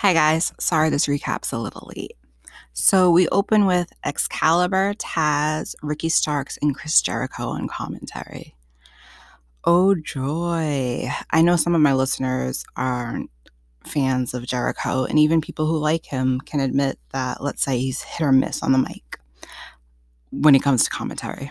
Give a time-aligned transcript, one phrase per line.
[0.00, 0.54] Hi, guys.
[0.58, 2.16] Sorry this recap's a little late.
[2.72, 8.54] So, we open with Excalibur, Taz, Ricky Starks, and Chris Jericho on commentary.
[9.64, 11.06] Oh, joy.
[11.32, 13.30] I know some of my listeners aren't
[13.84, 18.00] fans of Jericho, and even people who like him can admit that, let's say, he's
[18.00, 19.18] hit or miss on the mic
[20.30, 21.50] when it comes to commentary.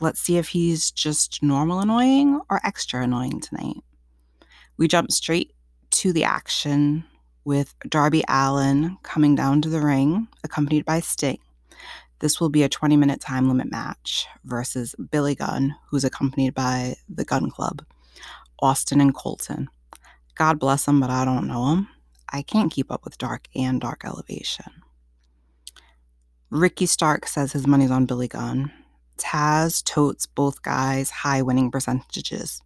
[0.00, 3.76] Let's see if he's just normal annoying or extra annoying tonight.
[4.78, 5.52] We jump straight
[5.90, 7.04] to the action
[7.44, 11.38] with Darby Allin coming down to the ring, accompanied by Sting.
[12.20, 16.94] This will be a 20 minute time limit match versus Billy Gunn, who's accompanied by
[17.08, 17.84] the Gunn Club,
[18.60, 19.68] Austin and Colton.
[20.34, 21.88] God bless them, but I don't know them.
[22.32, 24.82] I can't keep up with Dark and Dark Elevation.
[26.50, 28.72] Ricky Stark says his money's on Billy Gunn.
[29.18, 32.62] Taz totes both guys' high winning percentages.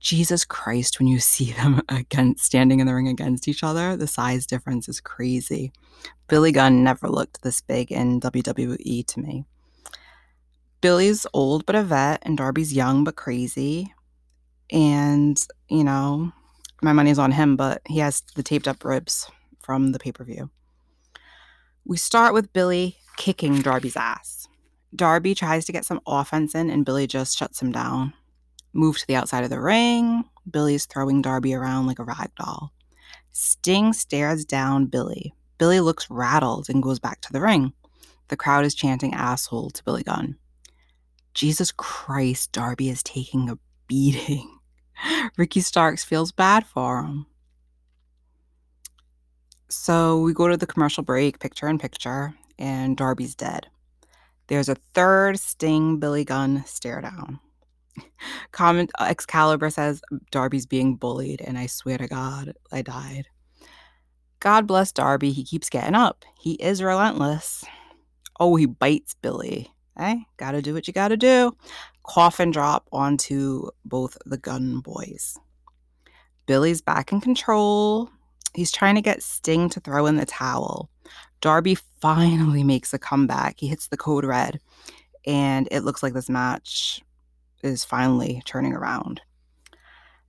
[0.00, 4.06] Jesus Christ, when you see them against standing in the ring against each other, the
[4.06, 5.72] size difference is crazy.
[6.28, 9.44] Billy Gunn never looked this big in WWE to me.
[10.80, 13.92] Billy's old but a vet, and Darby's young but crazy.
[14.70, 16.32] And, you know,
[16.82, 19.28] my money's on him, but he has the taped up ribs
[19.60, 20.50] from the pay per view.
[21.84, 24.46] We start with Billy kicking Darby's ass.
[24.94, 28.14] Darby tries to get some offense in, and Billy just shuts him down.
[28.72, 30.24] Move to the outside of the ring.
[30.50, 32.72] Billy's throwing Darby around like a rag doll.
[33.32, 35.34] Sting stares down Billy.
[35.58, 37.72] Billy looks rattled and goes back to the ring.
[38.28, 40.36] The crowd is chanting asshole to Billy Gunn.
[41.34, 44.58] Jesus Christ, Darby is taking a beating.
[45.36, 47.26] Ricky Starks feels bad for him.
[49.68, 53.68] So we go to the commercial break, picture in picture, and Darby's dead.
[54.48, 57.38] There's a third Sting Billy Gunn stare down.
[58.52, 63.28] Comment uh, Excalibur says Darby's being bullied, and I swear to God, I died.
[64.40, 65.32] God bless Darby.
[65.32, 66.24] He keeps getting up.
[66.38, 67.64] He is relentless.
[68.38, 69.72] Oh, he bites Billy.
[69.96, 71.56] Hey, gotta do what you gotta do.
[72.04, 75.36] Coffin drop onto both the gun boys.
[76.46, 78.08] Billy's back in control.
[78.54, 80.88] He's trying to get Sting to throw in the towel.
[81.40, 83.56] Darby finally makes a comeback.
[83.58, 84.60] He hits the code red,
[85.26, 87.02] and it looks like this match
[87.62, 89.20] is finally turning around.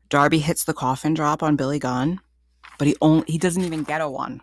[0.10, 2.20] Darby hits the coffin drop on Billy Gunn,
[2.78, 4.42] but he only he doesn't even get a one.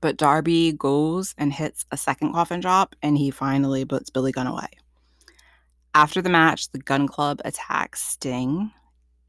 [0.00, 4.46] But Darby goes and hits a second coffin drop, and he finally puts Billy Gunn
[4.46, 4.68] away.
[5.94, 8.70] After the match, the Gunn Club attacks Sting,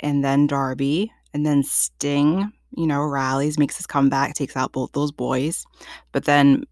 [0.01, 4.91] and then Darby, and then Sting, you know, rallies, makes his comeback, takes out both
[4.91, 5.65] those boys.
[6.11, 6.65] But then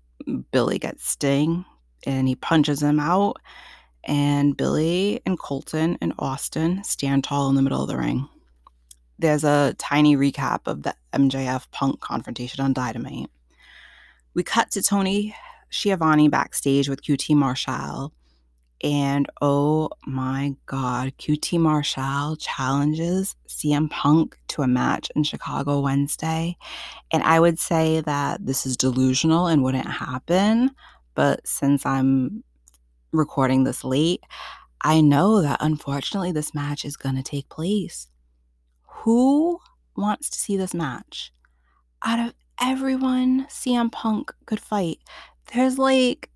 [0.52, 1.64] Billy gets Sting,
[2.06, 3.38] and he punches him out
[4.04, 8.28] and Billy and Colton and Austin stand tall in the middle of the ring.
[9.20, 13.30] There's a tiny recap of the MJF Punk confrontation on Dynamite.
[14.34, 15.36] We cut to Tony
[15.70, 18.12] Schiavone backstage with QT Marshall,
[18.84, 26.58] and oh my God, QT Marshall challenges CM Punk to a match in Chicago Wednesday.
[27.10, 30.72] And I would say that this is delusional and wouldn't happen.
[31.16, 32.44] But since I'm
[33.14, 34.22] recording this late,
[34.82, 38.08] I know that unfortunately this match is going to take place.
[38.88, 39.60] Who
[39.96, 41.32] wants to see this match?
[42.04, 45.00] Out of everyone CM Punk could fight,
[45.54, 46.30] there's like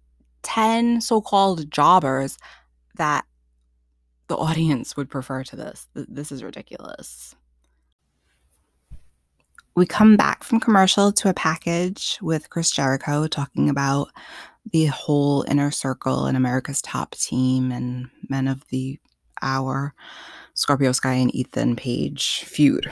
[0.44, 2.38] 10 so called jobbers
[2.96, 3.26] that
[4.28, 5.88] the audience would prefer to this.
[5.94, 7.36] This is ridiculous.
[9.76, 14.10] We come back from commercial to a package with Chris Jericho talking about
[14.72, 19.00] the whole inner circle and America's top team and men of the
[19.42, 19.94] hour,
[20.54, 22.92] Scorpio Sky and Ethan Page feud.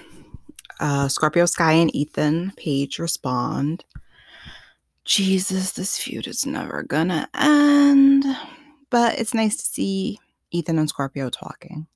[0.80, 3.86] Uh, Scorpio Sky and Ethan Page respond,
[5.06, 8.26] Jesus, this feud is never gonna end.
[8.90, 10.20] But it's nice to see
[10.52, 11.88] Ethan and Scorpio talking.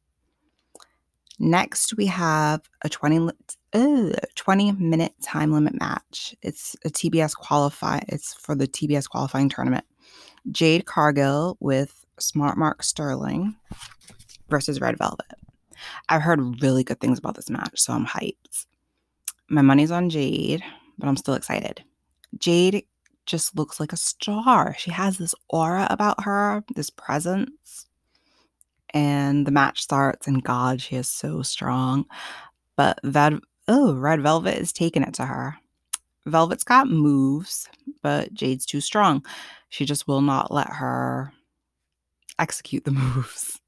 [1.40, 3.30] Next, we have a 20,
[3.74, 6.36] uh, 20 minute time limit match.
[6.42, 8.00] It's a TBS qualify.
[8.08, 9.86] It's for the TBS qualifying tournament.
[10.52, 13.56] Jade Cargill with Smart Mark Sterling
[14.50, 15.28] versus Red Velvet.
[16.10, 18.66] I've heard really good things about this match, so I'm hyped.
[19.50, 20.64] My money's on Jade,
[20.98, 21.84] but I'm still excited.
[22.38, 22.86] Jade
[23.26, 24.76] just looks like a star.
[24.78, 27.86] She has this aura about her, this presence
[28.94, 32.06] and the match starts and god she is so strong
[32.76, 33.00] but
[33.70, 35.56] oh red velvet is taking it to her
[36.26, 37.70] velvet's got moves
[38.04, 39.26] but jade's too strong
[39.70, 41.32] she just will not let her
[42.38, 43.62] execute the moves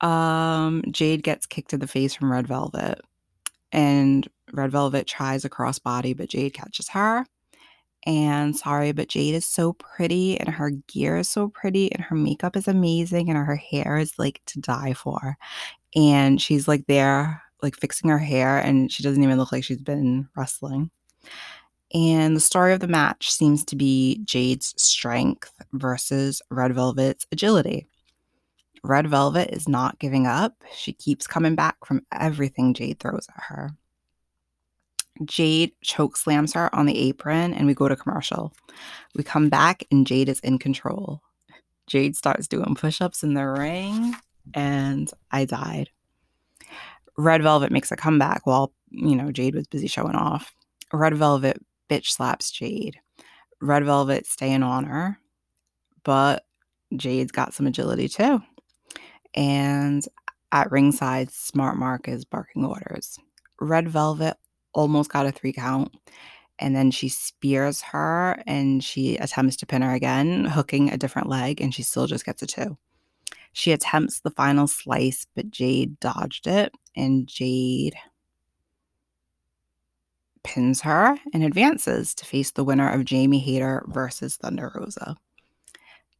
[0.00, 3.00] um jade gets kicked in the face from red velvet
[3.72, 7.26] and Red Velvet tries a crossbody, but Jade catches her.
[8.06, 12.14] And sorry, but Jade is so pretty and her gear is so pretty and her
[12.14, 15.36] makeup is amazing and her hair is like to die for.
[15.96, 19.82] And she's like there, like fixing her hair, and she doesn't even look like she's
[19.82, 20.90] been wrestling.
[21.92, 27.88] And the story of the match seems to be Jade's strength versus Red Velvet's agility.
[28.82, 30.54] Red Velvet is not giving up.
[30.76, 33.70] She keeps coming back from everything Jade throws at her.
[35.24, 38.52] Jade choke slams her on the apron and we go to commercial.
[39.14, 41.22] We come back and Jade is in control.
[41.86, 44.14] Jade starts doing push ups in the ring
[44.52, 45.90] and I died.
[47.16, 50.54] Red Velvet makes a comeback while, you know, Jade was busy showing off.
[50.92, 51.58] Red Velvet
[51.88, 52.98] bitch slaps Jade.
[53.60, 55.18] Red Velvet staying on her,
[56.02, 56.44] but
[56.96, 58.40] Jade's got some agility too.
[59.34, 60.06] And
[60.52, 63.18] at ringside, Smart Mark is barking orders.
[63.60, 64.36] Red Velvet
[64.72, 65.94] almost got a three count.
[66.60, 71.28] And then she spears her and she attempts to pin her again, hooking a different
[71.28, 72.78] leg, and she still just gets a two.
[73.52, 77.94] She attempts the final slice, but Jade dodged it, and Jade
[80.44, 85.16] pins her and advances to face the winner of Jamie Hayter versus Thunder Rosa.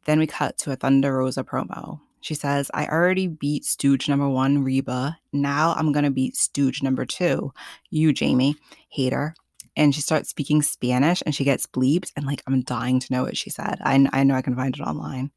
[0.05, 1.99] Then we cut to a Thunder Rosa promo.
[2.21, 5.17] She says, I already beat Stooge number one, Reba.
[5.31, 7.53] Now I'm going to beat Stooge number two,
[7.91, 8.55] you, Jamie,
[8.89, 9.35] Hayter.
[9.77, 12.11] And she starts speaking Spanish and she gets bleeped.
[12.15, 13.77] And like, I'm dying to know what she said.
[13.81, 15.31] I, I know I can find it online.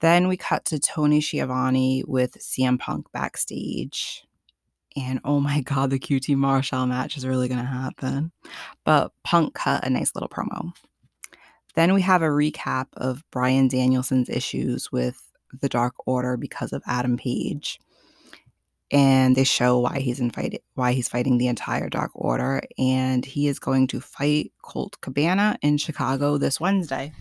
[0.00, 4.24] Then we cut to Tony Schiavone with CM Punk backstage.
[4.96, 8.32] And oh my God, the QT Marshall match is really going to happen.
[8.84, 10.72] But Punk cut a nice little promo.
[11.74, 15.20] Then we have a recap of Bryan Danielson's issues with
[15.60, 17.80] the Dark Order because of Adam Page.
[18.90, 23.24] And they show why he's in fight, why he's fighting the entire Dark Order, and
[23.24, 27.12] he is going to fight Colt Cabana in Chicago this Wednesday.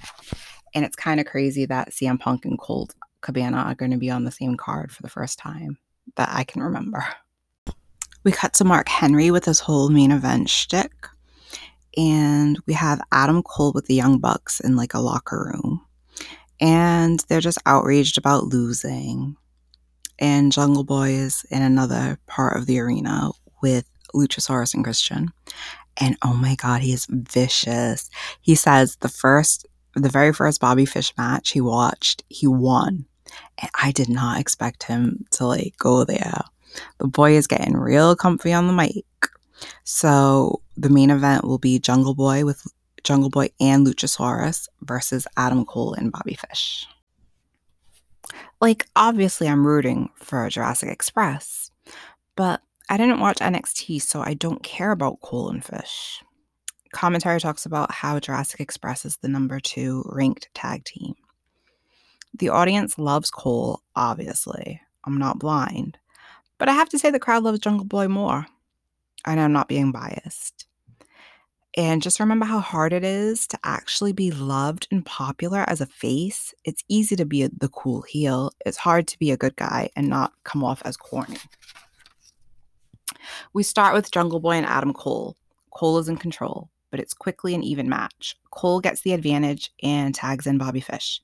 [0.73, 4.09] And it's kind of crazy that CM Punk and Colt Cabana are going to be
[4.09, 5.77] on the same card for the first time
[6.15, 7.05] that I can remember.
[8.23, 10.91] We cut to Mark Henry with his whole main event shtick.
[11.97, 15.85] And we have Adam Cole with the Young Bucks in like a locker room.
[16.59, 19.35] And they're just outraged about losing.
[20.19, 23.29] And Jungle Boy is in another part of the arena
[23.61, 25.31] with Luchasaurus and Christian.
[25.97, 28.09] And oh my God, he is vicious.
[28.41, 33.05] He says the first, the very first Bobby Fish match he watched, he won.
[33.81, 36.41] I did not expect him to like go there.
[36.99, 39.05] The boy is getting real comfy on the mic.
[39.83, 42.65] So the main event will be Jungle Boy with
[43.03, 46.87] Jungle Boy and Luchasaurus versus Adam Cole and Bobby Fish.
[48.61, 51.69] Like, obviously, I'm rooting for Jurassic Express,
[52.35, 56.22] but I didn't watch NXT, so I don't care about Cole and Fish.
[56.93, 61.15] Commentary talks about how Jurassic Express is the number two ranked tag team.
[62.37, 64.79] The audience loves Cole, obviously.
[65.03, 65.97] I'm not blind.
[66.57, 68.45] But I have to say the crowd loves Jungle Boy more.
[69.25, 70.67] And I'm not being biased.
[71.75, 75.87] And just remember how hard it is to actually be loved and popular as a
[75.87, 76.53] face.
[76.63, 78.51] It's easy to be the cool heel.
[78.65, 81.37] It's hard to be a good guy and not come off as corny.
[83.53, 85.35] We start with Jungle Boy and Adam Cole.
[85.71, 88.37] Cole is in control, but it's quickly an even match.
[88.51, 91.23] Cole gets the advantage and tags in Bobby Fish.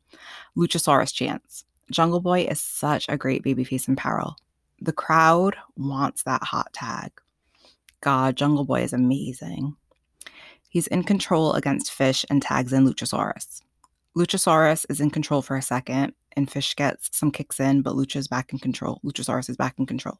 [0.57, 1.63] Luchasaurus chants.
[1.91, 4.35] Jungle Boy is such a great babyface in peril.
[4.81, 7.11] The crowd wants that hot tag.
[8.01, 9.75] God, Jungle Boy is amazing.
[10.69, 13.61] He's in control against Fish and tags in Luchasaurus.
[14.17, 18.27] Luchasaurus is in control for a second, and Fish gets some kicks in, but Lucha's
[18.27, 19.01] back in control.
[19.05, 20.17] Luchasaurus is back in control.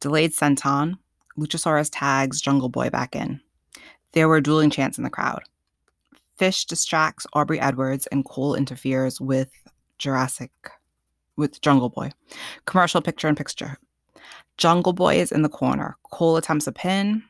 [0.00, 0.96] Delayed senton.
[1.38, 3.40] Luchasaurus tags Jungle Boy back in.
[4.12, 5.42] There were dueling chants in the crowd.
[6.36, 9.50] Fish distracts Aubrey Edwards, and Cole interferes with
[9.98, 10.50] Jurassic,
[11.36, 12.10] with Jungle Boy.
[12.64, 13.78] Commercial picture in picture.
[14.56, 15.96] Jungle Boy is in the corner.
[16.10, 17.22] Cole attempts a pin.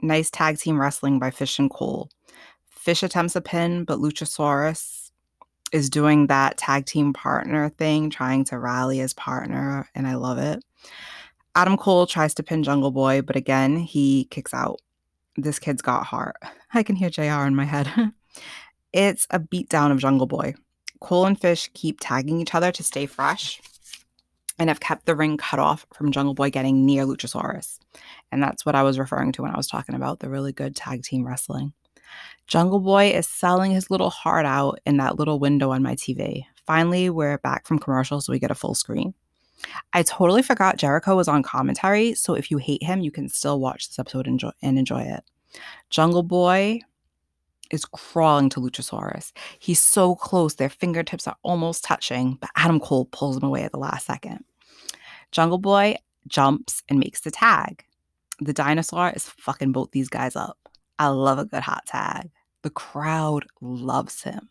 [0.00, 2.10] Nice tag team wrestling by Fish and Cole.
[2.70, 5.10] Fish attempts a pin, but Luchasaurus
[5.72, 10.38] is doing that tag team partner thing, trying to rally his partner, and I love
[10.38, 10.64] it.
[11.56, 14.80] Adam Cole tries to pin Jungle Boy, but again, he kicks out.
[15.36, 16.36] This kid's got heart.
[16.72, 18.12] I can hear JR in my head.
[18.92, 20.54] it's a beatdown of Jungle Boy.
[21.00, 23.60] Cole and Fish keep tagging each other to stay fresh
[24.58, 27.78] and have kept the ring cut off from Jungle Boy getting near Luchasaurus.
[28.32, 30.74] And that's what I was referring to when I was talking about the really good
[30.74, 31.72] tag team wrestling.
[32.46, 36.44] Jungle Boy is selling his little heart out in that little window on my TV.
[36.66, 39.14] Finally, we're back from commercials, so we get a full screen.
[39.92, 43.60] I totally forgot Jericho was on commentary, so if you hate him, you can still
[43.60, 45.24] watch this episode and enjoy, it.
[45.90, 46.80] Jungle Boy
[47.70, 49.32] is crawling to Luchasaurus.
[49.58, 53.72] He's so close, their fingertips are almost touching, but Adam Cole pulls him away at
[53.72, 54.44] the last second.
[55.32, 55.96] Jungle Boy
[56.28, 57.84] jumps and makes the tag.
[58.40, 60.58] The dinosaur is fucking both these guys up.
[60.98, 62.30] I love a good hot tag.
[62.62, 64.48] The crowd loves him.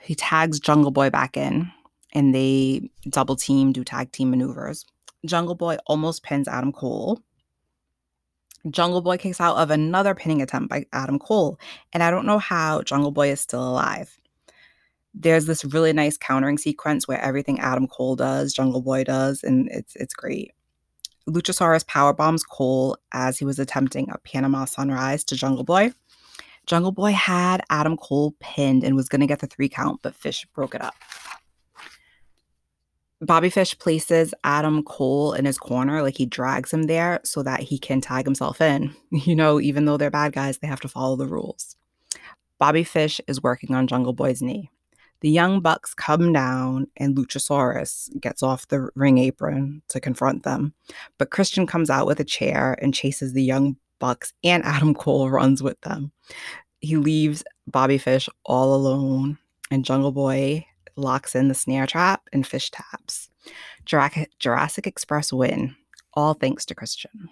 [0.00, 1.70] He tags Jungle Boy back in
[2.16, 4.86] and they double team, do tag team maneuvers.
[5.26, 7.20] Jungle Boy almost pins Adam Cole.
[8.70, 11.60] Jungle Boy kicks out of another pinning attempt by Adam Cole,
[11.92, 14.18] and I don't know how Jungle Boy is still alive.
[15.12, 19.68] There's this really nice countering sequence where everything Adam Cole does, Jungle Boy does, and
[19.70, 20.52] it's it's great.
[21.28, 25.92] Luchasaurus power bombs Cole as he was attempting a Panama Sunrise to Jungle Boy.
[26.64, 30.14] Jungle Boy had Adam Cole pinned and was going to get the three count, but
[30.14, 30.94] Fish broke it up.
[33.20, 37.60] Bobby Fish places Adam Cole in his corner, like he drags him there so that
[37.60, 38.94] he can tag himself in.
[39.10, 41.76] You know, even though they're bad guys, they have to follow the rules.
[42.58, 44.70] Bobby Fish is working on Jungle Boy's knee.
[45.20, 50.74] The Young Bucks come down and Luchasaurus gets off the ring apron to confront them.
[51.18, 55.30] But Christian comes out with a chair and chases the Young Bucks, and Adam Cole
[55.30, 56.12] runs with them.
[56.80, 59.38] He leaves Bobby Fish all alone,
[59.70, 63.28] and Jungle Boy locks in the snare trap and fish taps.
[63.84, 65.76] Jurassic, Express win,
[66.14, 67.28] all thanks to Christian.